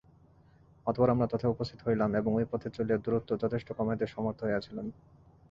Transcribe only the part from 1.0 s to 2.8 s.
আমরা তথায় উপস্থিত হইলাম এবং ঐ পথে